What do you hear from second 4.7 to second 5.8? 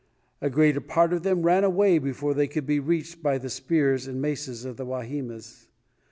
the Wahimas.